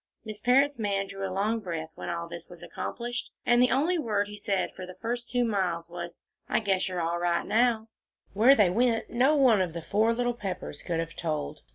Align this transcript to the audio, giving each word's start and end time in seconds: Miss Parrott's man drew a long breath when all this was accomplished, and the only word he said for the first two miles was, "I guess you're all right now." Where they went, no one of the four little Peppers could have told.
Miss 0.25 0.39
Parrott's 0.41 0.79
man 0.79 1.05
drew 1.05 1.29
a 1.29 1.29
long 1.31 1.59
breath 1.59 1.91
when 1.93 2.09
all 2.09 2.27
this 2.27 2.49
was 2.49 2.63
accomplished, 2.63 3.29
and 3.45 3.61
the 3.61 3.69
only 3.69 3.99
word 3.99 4.27
he 4.29 4.35
said 4.35 4.73
for 4.73 4.83
the 4.87 4.95
first 4.95 5.29
two 5.29 5.45
miles 5.45 5.91
was, 5.91 6.23
"I 6.49 6.59
guess 6.59 6.89
you're 6.89 7.01
all 7.03 7.19
right 7.19 7.45
now." 7.45 7.87
Where 8.33 8.55
they 8.55 8.71
went, 8.71 9.11
no 9.11 9.35
one 9.35 9.61
of 9.61 9.73
the 9.73 9.81
four 9.83 10.11
little 10.15 10.33
Peppers 10.33 10.81
could 10.81 10.99
have 10.99 11.15
told. 11.15 11.59